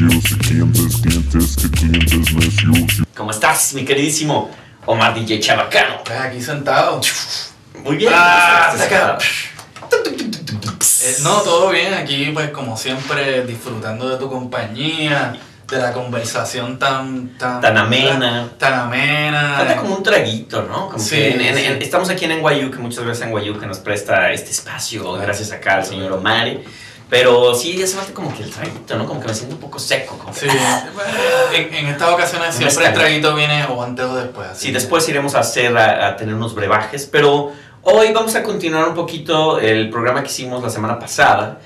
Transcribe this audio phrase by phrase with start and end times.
[0.00, 3.02] necios, clientes, clientes, que clientes necios.
[3.16, 4.50] ¿Cómo estás, mi queridísimo
[4.84, 5.96] Omar DJ Chabacano?
[6.22, 7.00] Aquí sentado.
[7.84, 8.12] Muy bien.
[8.14, 8.74] Ah.
[11.02, 11.94] Eh, no, todo bien.
[11.94, 15.36] Aquí, pues, como siempre, disfrutando de tu compañía,
[15.68, 17.36] de la conversación tan.
[17.38, 18.48] Tan, Tan amena.
[18.58, 19.54] Tan amena.
[19.58, 20.88] Falta como un traguito, ¿no?
[20.88, 21.64] Como Sí, que en- en- sí.
[21.64, 25.12] en- estamos aquí en NYU, que muchas gracias a NYU que nos presta este espacio,
[25.14, 26.48] gracias acá al señor Omar.
[27.08, 29.06] Pero sí, hace falta como que el traguito, ¿no?
[29.06, 30.18] Como que me siento un poco seco.
[30.18, 30.46] Como que- Sí,
[31.54, 34.48] en, en estas ocasiones siempre el traguito viene o antes o después.
[34.48, 37.52] así Sí, después iremos a hacer, a, a tener unos brebajes, pero
[37.88, 41.58] hoy vamos a continuar un poquito el programa que hicimos la semana pasada,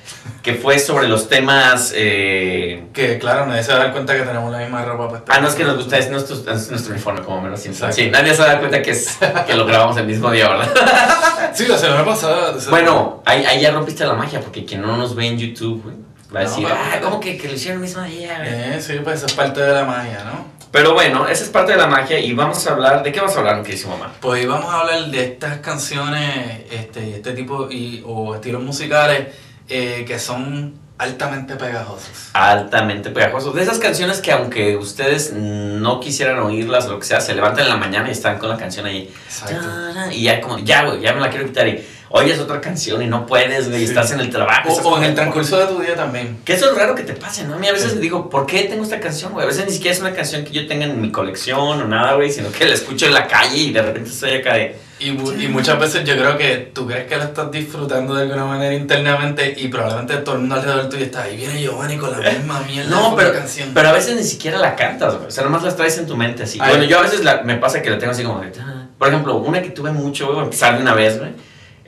[0.43, 1.93] que fue sobre los temas...
[1.97, 5.33] eh, Que claro, nadie se va a dar cuenta que tenemos la misma ropa puesta.
[5.35, 7.61] Ah, no es que nos gusta, es nuestro, es nuestro uniforme, como menos.
[7.61, 10.69] Sí, nadie se da cuenta que, es, que lo grabamos el mismo día, ¿verdad?
[11.55, 12.55] Sí, la semana pasada.
[12.71, 15.97] Bueno, ahí, ahí ya rompiste la magia, porque quien no nos ve en YouTube, güey,
[16.35, 18.75] va a No, decir, pero- ah, ¿cómo que, que lo hicieron el mismo día, güey?"
[18.77, 20.60] Eh, sí, pues es parte de la magia, ¿no?
[20.73, 23.35] Pero bueno, esa es parte de la magia y vamos a hablar, ¿de qué vamos
[23.37, 24.13] a hablar, queridísimo mamá?
[24.21, 29.29] Pues vamos a hablar de estas canciones, este, este tipo y, o estilos musicales
[29.69, 32.31] eh, que son altamente pegajosos.
[32.35, 33.53] Altamente pegajoso.
[33.53, 37.65] De esas canciones que aunque ustedes no quisieran oírlas o lo que sea, se levantan
[37.65, 39.13] en la mañana y están con la canción ahí.
[39.25, 39.67] Exacto.
[40.13, 43.07] Y ya como, ya, güey, ya me la quiero quitar y oyes otra canción y
[43.07, 43.85] no puedes, güey, Sí.
[43.87, 44.69] estás en el trabajo.
[44.73, 46.39] O, o en el transcurso de tu día también.
[46.45, 47.55] Que eso es raro que te pase, ¿no?
[47.55, 47.99] A mí a veces Sí.
[47.99, 49.45] digo, ¿por qué tengo esta canción, güey?
[49.45, 52.15] A veces ni siquiera es una canción que yo tenga en mi colección o nada,
[52.15, 54.77] güey, sino que la escucho en la calle y de repente estoy acá de...
[54.99, 58.45] Y, y muchas veces yo creo que tú crees que lo estás disfrutando de alguna
[58.45, 62.19] manera internamente y probablemente todo el mundo alrededor tuyo está ahí viene Giovanni con la
[62.31, 63.71] misma mierda No, de pero, canción.
[63.73, 65.29] pero a veces ni siquiera la cantas, güey.
[65.29, 66.59] O sea, nomás las traes en tu mente así.
[66.61, 66.69] Ay.
[66.71, 68.53] Bueno, yo a veces la- me pasa que la tengo así como de...
[68.61, 68.89] "Ah".
[68.99, 71.31] Por ejemplo, una que tuve mucho, güey, empezar de una vez, güey.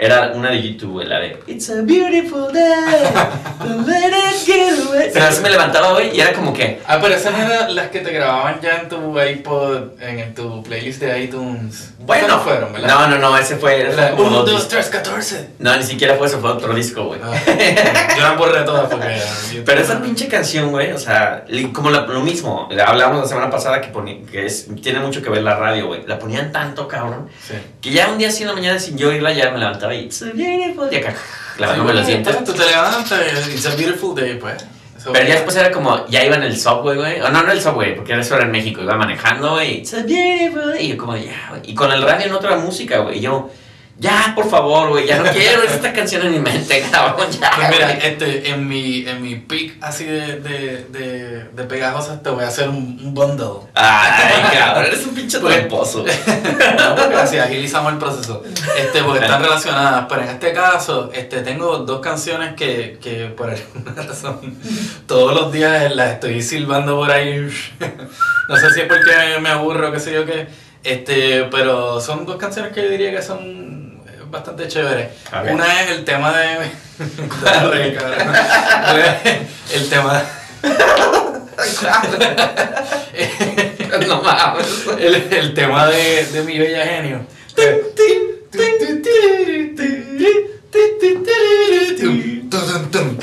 [0.04, 2.64] Era una de YouTube, güey, la de It's a beautiful day,
[3.86, 5.10] let it get away.
[5.12, 6.80] Pero así me levantaba, güey, y era como que...
[6.86, 11.00] Ah, pero esas eran las que te grababan ya en tu iPod, en tu playlist
[11.00, 11.90] de iTunes.
[12.00, 12.88] Bueno, no fueron, ¿verdad?
[12.88, 13.82] No, no, no, ese fue...
[13.88, 14.68] ese fue como 1, dos 2, discos.
[14.70, 15.48] 3, 14.
[15.60, 17.20] No, ni siquiera fue eso, fue otro disco, güey.
[17.22, 17.32] Ah,
[18.16, 19.22] yo la borré todas porque.
[19.64, 23.80] Pero esa pinche canción, güey, o sea, como la- lo mismo, hablábamos la semana pasada
[23.80, 26.04] que, poni- que es, tiene mucho que ver la radio, güey.
[26.06, 27.54] La ponían tanto, cabrón, Sí.
[27.80, 30.04] que ya un día así en la mañana sin yo oírla ya me levantaba y...
[30.04, 31.14] "It's a beautiful day", acá,
[31.58, 32.44] lavándome los dientes.
[32.44, 34.64] Tú te levantas, it's a beautiful day, pues.
[35.04, 37.20] Pero ya después era como, ya iba en el subway, güey.
[37.20, 38.82] O no, no el subway, porque eso era en México.
[38.82, 39.78] Iba manejando, güey.
[39.78, 41.62] It's a beautiful day", Y yo como, ya, güey.
[41.64, 43.18] Y con el radio en otra música, güey.
[43.18, 43.50] Y yo,
[43.98, 45.06] ya, por favor, güey.
[45.06, 47.26] Ya no quiero esta canción en mi mente, cabrón.
[47.30, 52.22] Ya, Pues mira, este, en mi, en mi pick así de, de, de, de pegajosas
[52.22, 53.68] te voy a hacer un, un bundle.
[53.74, 56.04] Ay, cabrón, eres un pinche Pues- tramposo.
[56.78, 58.42] No, porque así agilizamos el proceso.
[58.78, 60.06] Este, porque están relacionadas.
[60.08, 64.40] Pero en este caso, este, tengo dos canciones que, que por alguna razón
[65.06, 67.48] todos los días las estoy silbando por ahí.
[68.48, 70.46] No sé si es porque me aburro qué sé yo qué.
[70.82, 73.81] Este, pero son dos canciones que yo diría que son
[74.32, 75.10] bastante chéveres.
[75.30, 75.52] Ver.
[75.52, 76.70] Una es el tema de.
[79.74, 80.22] El tema.
[84.06, 84.66] no mames.
[84.98, 87.26] El, el tema de, de mi bella genio.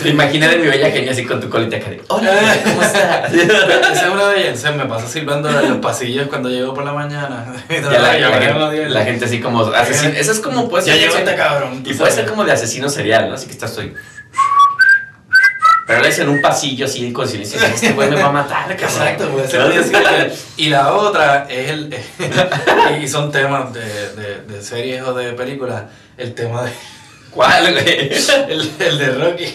[0.02, 3.32] Te imaginé de mi bella genia así con tu colita acá de, Hola, ¿cómo estás?
[4.14, 4.56] Una de.
[4.56, 7.46] Se me pasa silbando en los pasillos cuando llego por la mañana.
[7.70, 8.90] Ya la, gente, odio.
[8.90, 10.14] la gente así como asesino.
[10.16, 11.84] Eso es como puede Ya llegó este cabrón.
[11.86, 13.36] Y puede ser como de asesino serial, ¿no?
[13.36, 13.94] Así que estás estoy.
[15.88, 17.60] Pero le dicen un pasillo así con silencio.
[17.62, 19.42] Este güey me va a matar, cabrón.
[19.44, 20.44] Exacto, así.
[20.58, 21.96] Y la otra es el.
[23.02, 25.86] y son temas de, de, de series o de películas.
[26.16, 26.72] El tema de.
[27.32, 28.12] ¿Cuál, güey?
[28.50, 29.46] El, el de Rocky.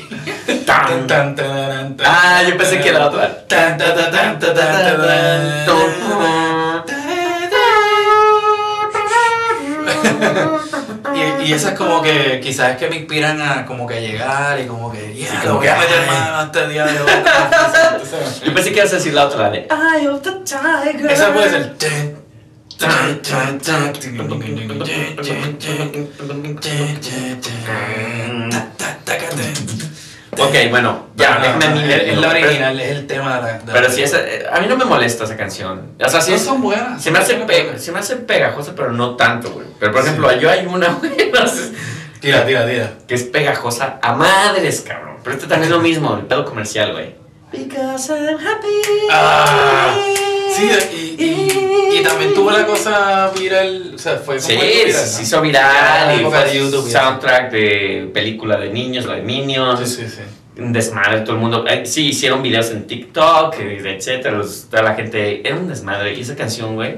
[0.65, 0.87] Tan.
[0.87, 3.47] Tan, tan, tan, tan, Ah, yo pensé que era otra.
[3.47, 5.65] Tan, tan, tan, tan, tan, tan, tan,
[11.15, 14.67] Y, y esas como que quizás es que me inspiran a como que llegar y
[14.67, 17.11] como que, yeah, Sí, lo como voy a que, meter más este día de hoy.
[18.45, 21.11] Yo pensé que ibas a decir la otra, de Eye of the Tiger.
[21.11, 22.14] Esa puede ser.
[30.37, 31.83] Ok, bueno, ya, déjame a mí.
[31.93, 33.59] Es la original, es el tema de la.
[33.59, 35.93] de la Pero sí, eh, a mí no me molesta esa canción.
[36.05, 37.01] O sea, sí No es- son buenas.
[37.03, 37.83] Se me, hace son pe- buenas.
[37.83, 39.67] se me hace pegajosa, pero no tanto, güey.
[39.79, 40.09] Pero por Sí.
[40.09, 41.71] ejemplo, yo hay una, güey, no sé,
[42.21, 42.93] Tira, tira, tira.
[43.07, 45.19] que es pegajosa a madres, cabrón.
[45.23, 47.15] Pero este también es lo mismo, el pedo comercial, güey.
[47.53, 49.07] Because I'm happy.
[49.13, 49.95] Ah,
[50.57, 53.93] Sí, y, y, y también tuvo la cosa viral.
[53.95, 55.23] O sea, fue como Sí, viral, se ¿no?
[55.23, 59.81] hizo Ya, viral y fue YouTube, soundtrack de película de niños, la de Minions.
[59.89, 60.61] Sí, sí, sí.
[60.63, 61.65] un desmadre, todo el mundo.
[61.67, 64.41] eh, sí, hicieron videos en TikTok, etcétera.
[64.71, 65.47] toda la gente.
[65.47, 66.15] Era un desmadre.
[66.15, 66.97] Y esa canción, güey,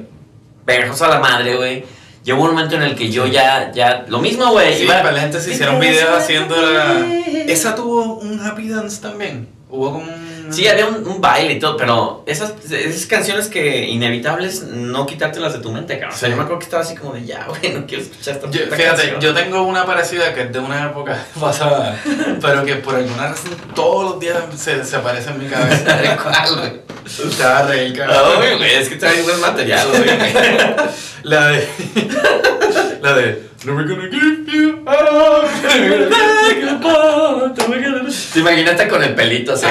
[0.65, 1.85] pegajosa a la madre, güey.
[2.25, 4.05] Llegó un momento en el que yo ya, ya.
[4.09, 4.77] Lo mismo, güey.
[4.77, 7.07] Sí, iba- la gente se hicieron videos haciendo la...
[7.47, 9.47] Esa tuvo un happy dance también.
[9.71, 10.26] Hubo como un...
[10.51, 15.53] Sí, había un, un baile y todo, pero esas, esas canciones que inevitables no quitártelas
[15.55, 16.15] de tu mente, cabrón.
[16.15, 18.35] O sea, yo me acuerdo que estaba así como de ya, güey, no quiero escuchar
[18.37, 19.21] esta Yo- fíjate, canción".
[19.21, 21.99] yo tengo una parecida que es de una época pasada,
[22.41, 26.19] pero que por alguna razón todos los días se, se aparece en mi cabeza.
[26.23, 26.87] ¿Cuál, güey?
[27.37, 28.17] Te vas a reír, cabrón.
[28.43, 30.05] Ay, güey, es que traes buen material, güey.
[31.23, 31.69] La de.
[33.01, 33.47] La de.
[33.67, 35.49] Never gonna give you up.
[38.33, 39.67] Te imaginaste con el pelito así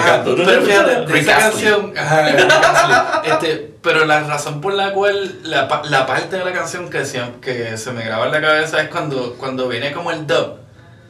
[0.46, 1.94] pero fíjate, de esa canción.
[1.98, 5.40] Ajá, este, pero la razón por la cual.
[5.44, 7.04] La, la parte de la canción que,
[7.42, 10.58] que se me graba en la cabeza es cuando, cuando viene como el dub.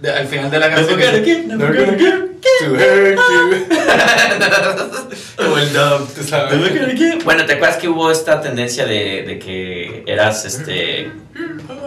[0.02, 1.00] de- al final de la canción.
[1.00, 2.26] Never gonna give, Never gonna give
[2.60, 3.66] to hurt you.
[5.44, 7.24] como el dub, tú sabes.
[7.24, 11.12] Bueno, ¿te acuerdas que hubo esta tendencia de, de que eras este.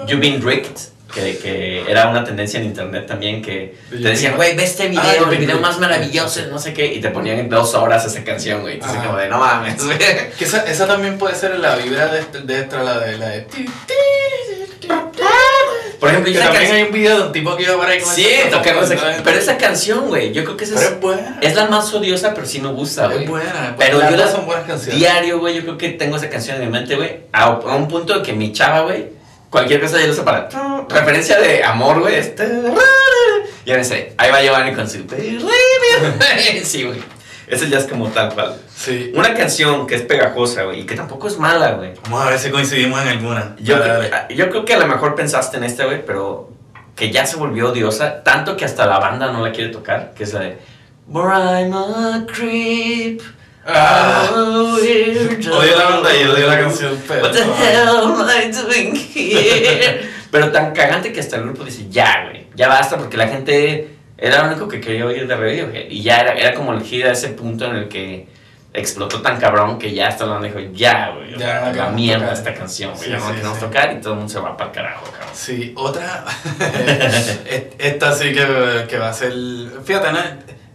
[0.08, 0.76] You've been rigged?
[1.14, 4.88] Que, que era una tendencia en internet también que te decían, güey, ve este Ah,
[4.88, 5.60] video, You've el video Rigged.
[5.62, 8.75] más maravilloso, no sé qué, y te ponían en dos horas esa canción, güey.
[8.75, 9.96] Entonces, como de, no mames, güey.
[9.99, 13.16] Que esa, esa también puede ser la vibra de, de esta, la de.
[13.16, 13.46] La de
[15.99, 16.87] Por ejemplo, que también hay canción.
[16.87, 19.38] un video de un tipo que iba por ahí con Sí, tocando esa micrófono, Pero
[19.38, 21.38] esa canción, güey, yo creo que esa es, es buena.
[21.40, 23.25] es la más odiosa, pero sí me gusta, güey.
[23.25, 23.75] Es buena.
[23.78, 24.96] Pero las yo dos la- son buenas canciones.
[24.96, 27.20] Diario, güey, yo creo que tengo esa canción en mi mente, güey.
[27.32, 29.06] A, a un punto de que mi chava, güey,
[29.50, 30.49] cualquier cosa ya lo usa para.
[30.89, 32.15] Referencia de amor, güey.
[32.17, 32.47] este,
[33.65, 34.99] Ya me sé, ahí va Giovanni con su.
[36.65, 36.99] Sí, güey.
[37.47, 38.56] Eso ya es como tal cual.
[38.77, 39.11] Sí.
[39.15, 41.95] Una canción que es pegajosa, güey, y que tampoco es mala, güey.
[42.05, 43.56] Vamos a ver si coincidimos en alguna.
[43.59, 44.35] Yo, creo- dale.
[44.35, 46.50] yo creo que a lo mejor pensaste en esta, güey, pero
[46.95, 50.25] que ya se volvió odiosa, tanto que hasta la banda no la quiere tocar, que
[50.25, 50.59] es la de
[51.06, 53.23] But I'm a creep.
[53.70, 54.31] Ah.
[54.35, 57.23] Odio la banda y odio la canción, pero.
[57.23, 60.09] What the hell am I doing here?
[60.31, 63.88] Pero tan cagante que hasta el grupo dice, ya, güey, ya basta, porque la gente
[64.19, 65.88] era lo único que quería oír de Radiohead.
[65.88, 68.29] Y ya era, era como el gira ese punto en el que
[68.75, 72.38] explotó tan cabrón que ya hasta banda dijo, ya, güey, Ya, la mierda tocar.
[72.38, 73.64] esta canción, güey, Sí, ya no la sí, queremos sí.
[73.64, 75.31] tocar y todo el mundo se va para el carajo, cabrón.
[75.35, 76.25] Sí, otra.
[77.47, 79.32] et- esta sí que, que va a ser.
[79.85, 80.19] Fíjate, ¿no?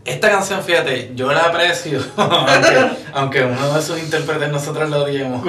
[0.05, 2.03] Esta canción, fíjate, yo la aprecio.
[2.17, 5.41] aunque, aunque uno de sus intérpretes nosotros la odiemos.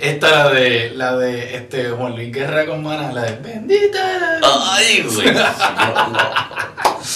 [0.00, 4.38] Esta, la de, la de este, Juan Luis Guerra con Mana, la de Bendita.
[4.42, 5.34] Ay, güey.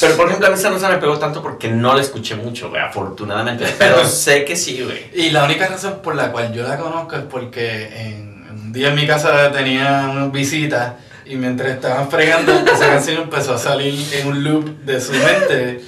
[0.00, 2.36] Pero por ejemplo, a mí esa no se me pegó tanto porque no la escuché
[2.36, 3.66] mucho, güey, afortunadamente.
[3.78, 5.10] Pero sé que sí, güey.
[5.14, 8.88] Y la única razón por la cual yo la conozco es porque en, un día
[8.88, 10.92] en mi casa tenía unas visitas
[11.30, 15.80] y mientras estaban fregando, esa canción empezó a salir en un loop de su mente.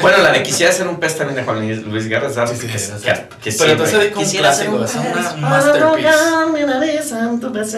[0.00, 2.52] Bueno, la de Quisiera ser un pez también de Juan Luis, Guerra, ¿sabes?
[2.58, 2.78] Sí, sí, que,
[3.12, 4.94] que- que sí, Pero entonces disco un clásico, es
[5.34, 6.08] un masterpiece.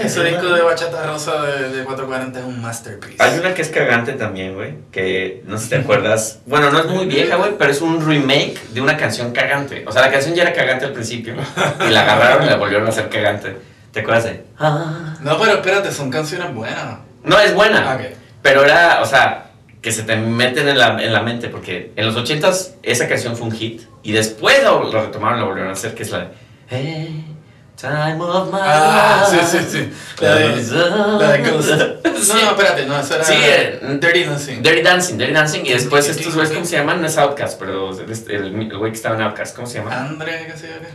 [0.07, 3.17] Ese disco de Bachata Rosa de, de 440 es un masterpiece.
[3.21, 6.39] Hay una que es cagante también, güey, que no sé si te acuerdas.
[6.47, 9.85] Bueno, no es muy vieja, güey, pero es un remake de una canción cagante.
[9.87, 12.87] O sea, la canción ya era cagante al principio y la agarraron y la volvieron
[12.87, 13.57] a hacer cagante.
[13.95, 14.45] ¿Te acuerdas de?
[14.59, 15.15] Ah.
[15.23, 16.99] No, pero espérate, son canciones buenas.
[17.23, 17.93] No, es buena.
[17.93, 18.03] Ah, ok.
[18.43, 22.05] Pero era, o sea, que se te meten en la, en la mente, porque en
[22.07, 25.75] los 80s esa canción fue un hit y después lo, lo retomaron lo volvieron a
[25.75, 26.29] hacer, que es la de
[26.69, 27.25] Hey,
[27.81, 29.49] time of my Ah, sí, life.
[29.49, 29.93] sí, sí.
[30.21, 30.63] La de,
[31.19, 31.71] la de Ghost.
[32.15, 32.33] No, Sí.
[32.43, 34.63] no, espérate, no, eso era Sí, eh, Dirty Dancing.
[34.63, 37.01] Dirty Dancing, Dirty Dancing, y después estos güeyes, ¿cómo se llaman?
[37.03, 39.95] No es Outcast, pero el el güey que estaba en Outcast, ¿cómo se llama?
[39.95, 40.89] Andre, qué sé yo qué.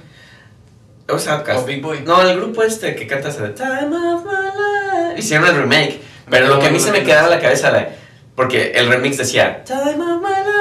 [1.10, 1.60] Outcast.
[1.60, 2.02] O Big Boy.
[2.06, 5.20] No, el grupo este que canta esa de Time of My Life.
[5.20, 6.00] Hicieron el remake.
[6.30, 7.90] Pero lo que a mí se me quedaba en la cabeza, la,
[8.36, 10.60] porque el remix decía Time of My Life.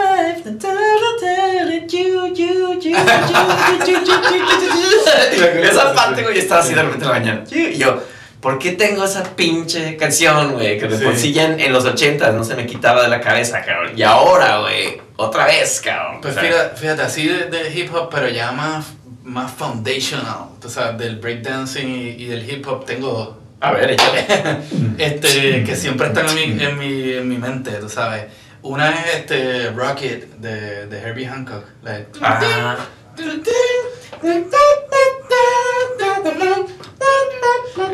[5.63, 7.45] Esa parte, güey, estaba así de repente en la mañana.
[7.51, 8.03] Y yo,
[8.41, 10.79] ¿por qué tengo esa pinche canción, güey?
[10.79, 11.39] Que me sí.
[11.39, 13.93] en, en, los 80 no se me quitaba de la cabeza, cabrón.
[13.97, 16.21] Y ahora, güey, otra vez, cabrón.
[16.21, 18.87] Pues fíjate, fíjate, así de hip hop, pero ya más
[19.29, 20.49] más foundational.
[20.61, 23.29] Tú sabes, del breakdancing y, y del hip hop tengo dos.
[23.61, 24.27] A ver, échale.
[24.99, 28.25] este, que siempre están en mi, en mi, en mi mente, tú sabes.
[28.63, 31.65] Una es este Rocket de, de Herbie Hancock.
[31.83, 32.77] la de- Ah.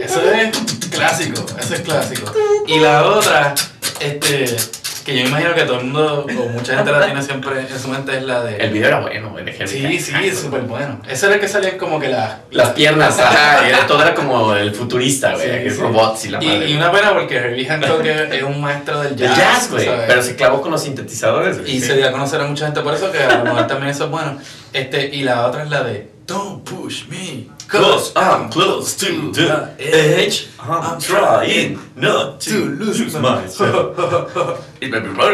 [0.00, 0.56] Eso es
[0.90, 2.32] clásico, eso es clásico.
[2.66, 3.54] Y la otra,
[4.00, 4.56] este,
[5.04, 7.88] que yo imagino que todo el mundo, o mucha gente la tiene siempre en su
[7.88, 8.56] mente, es la de...
[8.56, 11.00] El video era bueno, de Heavy Sí, sí, es súper bueno.
[11.08, 12.40] Ese era el que salía como que la...
[12.50, 15.80] Las piernas, ajá, y era- todo era como el futurista, güey, Sí, sí.
[15.80, 16.68] robots y la madre.
[16.68, 20.22] Y, y una pena porque Herbie Hancock es, un maestro del jazz, jazz, güey, pero
[20.22, 21.76] se clavó con los sintetizadores, güey.
[21.76, 23.90] Y se dio a conocer a mucha gente por eso, que a lo mejor también
[23.90, 24.38] eso es bueno.
[24.72, 29.74] Este, y la otra es la de Don't push me, Cause I'm close to the
[29.78, 33.96] edge, I'm trying not to lose myself.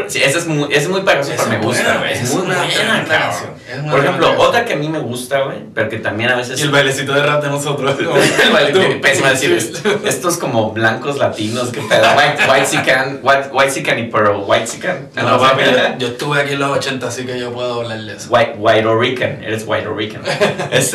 [0.09, 2.13] Sí, esa es muy, es muy Esa pero me gusta, buena, güey.
[2.13, 3.07] Es muy una buena, cabrón.
[3.07, 6.59] canción, Por ejemplo, otra que a mí me gusta, güey, pero que también a veces...
[6.61, 7.97] Y el bailecito de rap de nosotros.
[8.01, 9.89] El baile- Pésimo decir esto.
[10.05, 12.03] Estos como blancos latinos, que pedo.
[12.17, 15.09] White, white sican, white, white sican y pero white sican.
[15.15, 18.17] No, papi, yo, yo estuve aquí en los 80, así que yo puedo hablar de
[18.17, 18.29] eso.
[18.31, 20.23] White, white Orican, eres white Orican.
[20.71, 20.91] Es-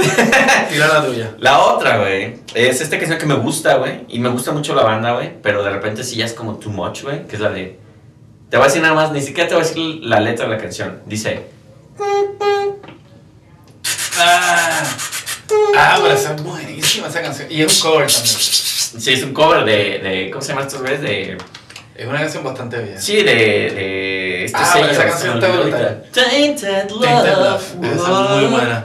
[0.69, 1.31] Tira la tuya.
[1.39, 4.83] la otra, güey, es esta canción que me gusta, güey, y me gusta mucho la
[4.83, 7.49] banda, güey, pero de repente sí ya es como too much, güey, que es la
[7.49, 7.79] de...
[8.55, 10.55] Te voy a decir nada más, ni siquiera te voy a decir la letra de
[10.55, 11.01] la canción.
[11.05, 11.41] Dice,
[14.17, 14.83] Ah,
[15.75, 17.51] ah, pero es buenísima esa canción.
[17.51, 18.33] Y es un cover también.
[18.37, 21.01] sí, es un cover de, de ¿cómo se llama estos güeyes?
[21.01, 21.37] De...
[21.97, 23.01] Es una canción bastante bien.
[23.01, 23.23] Sí, de.
[23.25, 26.03] de este Ah, sello, esa canción está brutal.
[26.13, 27.01] Tainted Love.
[27.01, 28.83] Tainted Love, esa es muy buena.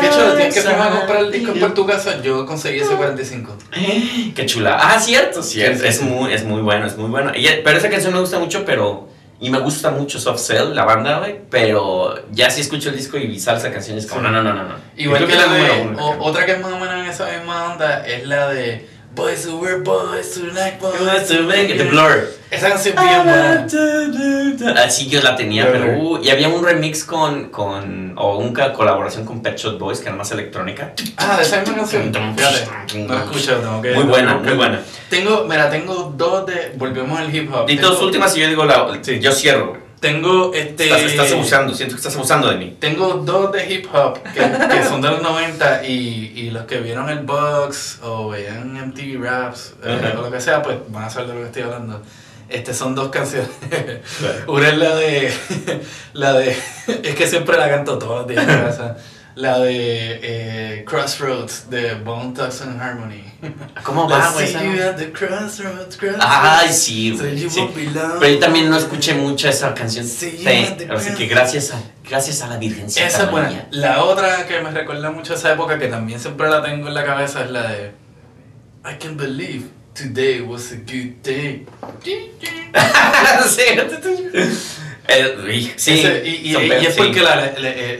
[0.00, 2.20] Qué chulo, tienes que firmar a comprar el disco por tu casa.
[2.22, 3.56] Yo conseguí ese 45.
[4.34, 4.78] Qué chula.
[4.80, 5.80] Ah, cierto, cierto.
[5.82, 6.04] Sí, es, sí.
[6.04, 7.32] muy, es muy bueno, es muy bueno.
[7.34, 9.08] Y, pero esa canción me gusta mucho, pero.
[9.40, 11.40] Y me gusta mucho Soft Cell, la banda, güey.
[11.50, 14.26] Pero ya si escucho el disco y sale esa canción, es como, Sí.
[14.28, 14.62] no, no, no, no.
[14.62, 14.74] no.
[14.96, 15.58] Igual que la de.
[15.58, 18.48] número uno, o- otra que es más o menos en esa misma onda es la
[18.48, 18.88] de.
[19.14, 21.00] Boys who were boys tonight, boys.
[21.00, 21.78] What's the make it?
[21.78, 22.28] The Blur.
[22.50, 24.82] Esa canción bien buena.
[24.84, 25.72] Así yo la tenía, Blur.
[25.72, 25.98] pero.
[26.00, 27.50] uh, y había un remix con.
[27.50, 30.94] con o una colaboración con Pet Shop Boys, que era más electrónica.
[31.16, 32.12] Ah, de esa misma canción.
[32.36, 32.98] Fíjate.
[32.98, 33.92] No la escucho, tengo que.
[33.92, 34.82] Muy buena, muy buena.
[35.08, 36.72] Tengo, mira, tengo dos de.
[36.76, 37.70] Volvemos al hip hop.
[37.70, 39.83] Y dos últimas y yo digo, la, yo cierro, güey.
[40.04, 40.84] Tengo este.
[40.84, 42.76] Estás, estás abusando, siento que estás abusando de mí.
[42.78, 46.80] Tengo dos de hip hop que, que son de los 90 y, y los que
[46.80, 50.18] vieron el Box o veían MTV Raps eh, Ajá.
[50.18, 52.02] o lo que sea, pues van a saber de lo que estoy hablando.
[52.50, 53.48] Este son dos canciones.
[54.46, 55.32] Una es la de.
[56.12, 56.54] La de.
[57.02, 58.98] Es que siempre la canto todos los días en casa.
[59.36, 63.24] La de eh, Crossroads de Bone Thugs and Harmony.
[63.82, 64.52] ¿Cómo va, güey?
[64.96, 66.24] the crossroads, crossroads.
[66.24, 67.50] Ay, sí, güey.
[67.50, 67.68] sí.
[67.74, 70.06] Pero yo también no escuché mucho esa canción.
[70.06, 73.66] Sí, Sí, así que gracias a, gracias a la Virgencita Esa es buena.
[73.70, 76.94] La otra que me recuerda mucho a esa época, que también siempre la tengo en
[76.94, 77.92] la cabeza, es la de
[78.86, 79.64] I can believe
[79.94, 81.66] today was a good day.
[83.48, 83.62] sí,
[85.08, 87.52] Eh, y- sí, Ese- y, y- y pe- es porque la, la-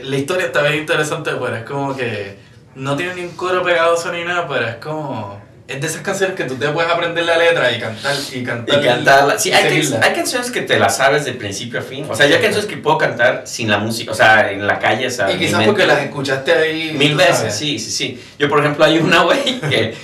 [0.03, 2.35] la- historia está bien interesante, pero es como que
[2.75, 5.43] no tiene ni un coro pegadoso ni nada, pero es como.
[5.67, 8.43] Es de esas canciones que tú te puedes aprender la letra y cantar y Y
[8.43, 8.83] cantar.
[8.83, 9.39] cantarla.
[9.39, 12.05] Sí, y hay, can- hay canciones que te las sabes de principio a fin.
[12.07, 15.07] O sea, hay canciones que puedo cantar sin la música, o sea, en la calle,
[15.07, 16.93] o sea, Y quizás porque las escuchaste ahí.
[16.95, 17.55] Mil veces, sabes.
[17.57, 18.23] sí, sí, sí.
[18.37, 19.95] Yo, por ejemplo, hay una, güey, que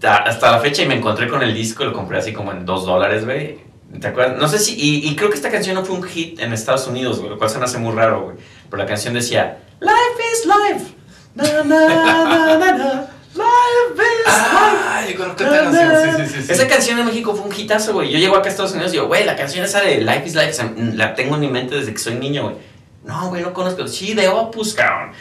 [0.00, 2.64] ta- hasta la fecha y me encontré con el disco, lo compré así como en
[2.66, 3.58] dos dólares, güey.
[4.00, 4.38] ¿Te acuerdas?
[4.38, 6.86] No sé si, y, y creo que esta canción no fue un hit en Estados
[6.86, 8.36] Unidos, güey, lo cual se me hace muy raro, güey.
[8.70, 10.94] Pero la canción decía, Life is life.
[11.34, 13.10] Na, na, na, na, na.
[13.34, 14.26] Life is life.
[14.26, 16.42] Ah, yo conozco esta canción, sí, sí, sí.
[16.46, 16.52] sí.
[16.52, 18.10] Esa canción en México fue un hitazo, güey.
[18.10, 20.34] Yo llego acá a Estados Unidos y digo, güey, la canción esa de Life is
[20.34, 22.56] Life, mm, la tengo en mi mente desde que soy niño, güey.
[23.04, 23.86] No, güey, no conozco.
[23.86, 25.12] Sí, de Opus, cabrón.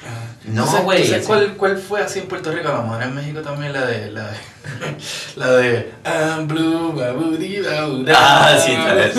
[0.45, 2.69] No, ¿Tú sabes- güey, ¿tú sabes así- cuál, cuál fue así en Puerto Rico?
[2.69, 4.11] A lo mejor en México también la de.
[4.11, 4.37] La de.
[5.35, 5.91] la de.
[6.05, 7.61] I'm blue, babudi.
[8.13, 9.13] Ah, sí, tal vez.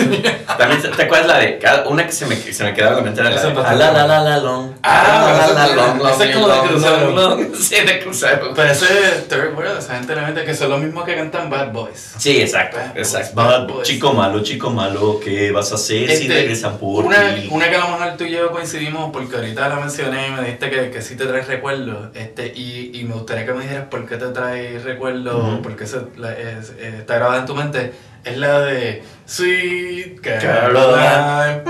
[0.57, 3.21] También, ¿te acuerdas la de una que se me, se me quedaba en la mente
[3.21, 4.71] era la Esa de la la la la long.
[4.83, 7.55] Ah, la la long, Esa es como de long.
[7.55, 8.51] Sí, de crucero.
[8.55, 11.71] Pero ese es Third World, esa gente realmente que son los mismos que cantan Bad
[11.71, 12.13] Boys.
[12.17, 13.31] Sí, exacto, exacto.
[13.35, 13.87] Bad Boys.
[13.87, 17.47] Chico malo, chico malo, ¿qué vas a hacer si Este, regresan por Una, ti?
[17.51, 20.41] una que a lo mejor tú y yo coincidimos porque ahorita la mencioné y me
[20.41, 22.09] dijiste que, que sí te trae recuerdos.
[22.15, 25.61] Este, y, y me gustaría que me dijeras por qué te trae recuerdos, Ujú.
[25.61, 27.93] por qué se, la- es- eh, está grabada en tu mente.
[28.23, 31.61] Es la de Sweet Caroline.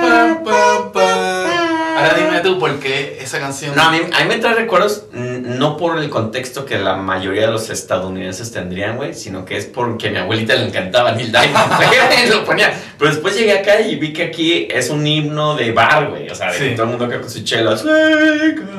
[1.97, 3.73] Ahora dime tú por qué esa canción.
[3.75, 7.45] No, a mí, a mí me trae recuerdos no por el contexto que la mayoría
[7.47, 11.31] de los estadounidenses tendrían, güey, sino que es porque a mi abuelita le encantaba Neil
[11.31, 11.71] Diamond,
[12.29, 12.73] lo ponía.
[12.97, 16.35] Pero después llegué acá y vi que aquí es un himno de bar, güey, o
[16.35, 17.83] sea, de que todo el mundo acá con sus chelas.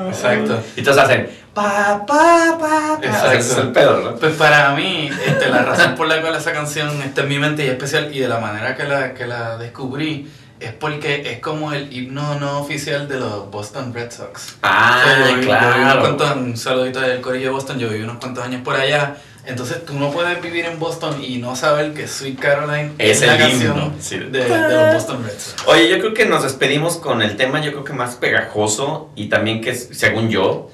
[0.09, 0.59] Exacto.
[0.75, 1.27] Y todos hacen
[1.61, 2.99] pa, pa, pa, pa.
[3.01, 3.37] Exacto.
[3.37, 4.15] Ese es el pedo, ¿no?
[4.15, 7.63] Pues para mí, este, la razón por la cual esa canción está en mi mente
[7.63, 11.39] y es especial y de la manera que la, que la descubrí es porque es
[11.39, 14.55] como el himno no oficial de los Boston Red Sox.
[14.63, 16.01] Ah, O sea, yo viví- yo claro.
[16.01, 19.17] cuantos- un saludito del Corillo de Boston, yo viví unos cuantos años por allá.
[19.45, 23.33] Entonces tú no puedes vivir en Boston y no saber que Sweet Caroline Es la
[23.35, 24.17] el canción himno, sí.
[24.17, 25.67] de, de los Boston Red Sox.
[25.67, 29.29] Oye, yo creo que nos despedimos con el tema, yo creo que más pegajoso y
[29.29, 30.69] también que es, según yo,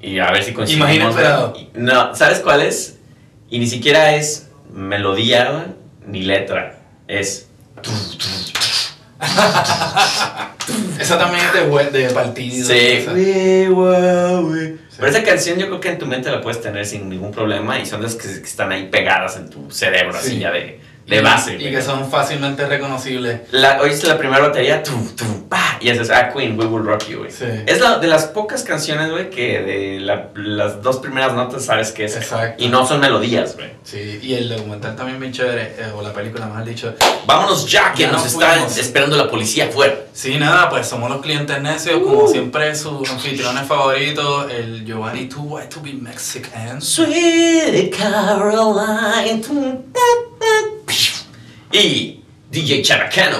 [0.00, 0.52] y a ver si
[1.10, 1.50] esperado.
[1.52, 1.68] güey.
[1.74, 2.98] No, ¿sabes cuál es?
[3.50, 5.74] Y ni siquiera es melodía
[6.06, 7.48] ni letra, es...
[10.98, 12.66] Esa también es de, de partido.
[12.68, 13.06] Sí.
[13.08, 17.08] We we- Pero esa canción yo creo que en tu mente la puedes tener sin
[17.08, 20.38] ningún problema y son las que, que están ahí pegadas en tu cerebro, así Sí.
[20.40, 21.54] ya de, de Y- base.
[21.54, 21.70] Y güey.
[21.70, 23.42] que son fácilmente reconocibles.
[23.52, 27.06] La, oíste la primera batería, tu, tu, pa, y haces, ah, Queen, We Will Rock
[27.08, 27.30] You, güey.
[27.30, 27.44] Sí.
[27.66, 31.92] Es la, de las pocas canciones, güey, que de la- las dos primeras notas sabes
[31.92, 32.16] que es.
[32.16, 32.62] Exacto.
[32.62, 33.70] Y no son melodías, güey.
[33.84, 36.92] Sí, y el documental también bien chévere, eh, o la película mejor dicho.
[37.24, 39.94] Vámonos ya, que Ya nos está esperando la policía afuera.
[40.12, 45.42] Sí, nada, pues somos los clientes necios, como siempre sus anfitriones favoritos, el Giovanni Too
[45.42, 46.80] White to be Mexican.
[46.82, 49.42] Sweet Caroline.
[51.72, 52.20] Y
[52.50, 53.38] DJ Characano.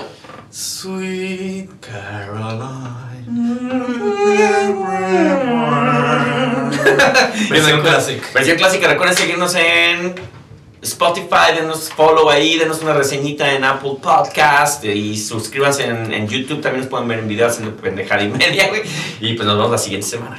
[0.50, 3.26] Sweet Caroline.
[7.50, 8.26] Versión clásica.
[8.34, 8.88] Versión clásica.
[8.88, 10.14] Recuerden seguirnos en
[10.82, 16.60] Spotify, denos follow ahí, denos una reseñita en Apple Podcast y suscríbanse en, en YouTube.
[16.60, 18.82] También nos pueden ver en videos haciendo pendejada y media, güey.
[19.20, 20.34] Y pues nos vemos la siguiente semana.